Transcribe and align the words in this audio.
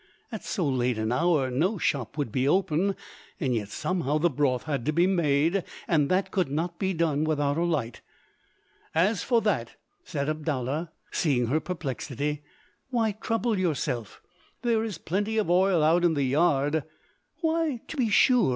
At 0.31 0.43
so 0.43 0.67
late 0.67 0.97
an 0.97 1.11
hour 1.11 1.51
no 1.51 1.77
shop 1.77 2.17
would 2.17 2.31
be 2.31 2.47
open, 2.47 2.95
yet 3.37 3.69
somehow 3.69 4.17
the 4.17 4.31
broth 4.31 4.63
had 4.63 4.83
to 4.87 4.91
be 4.91 5.05
made, 5.05 5.63
and 5.87 6.09
that 6.09 6.31
could 6.31 6.49
not 6.49 6.79
be 6.79 6.91
done 6.91 7.23
without 7.23 7.55
a 7.55 7.63
light. 7.63 8.01
"As 8.95 9.21
for 9.21 9.41
that," 9.41 9.75
said 10.03 10.27
Abdallah, 10.27 10.91
seeing 11.11 11.45
her 11.49 11.59
perplexity, 11.59 12.41
"why 12.89 13.11
trouble 13.11 13.59
yourself? 13.59 14.23
There 14.63 14.83
is 14.83 14.97
plenty 14.97 15.37
of 15.37 15.51
oil 15.51 15.83
out 15.83 16.03
in 16.03 16.15
the 16.15 16.23
yard." 16.23 16.83
"Why, 17.41 17.81
to 17.87 17.95
be 17.95 18.09
sure!" 18.09 18.49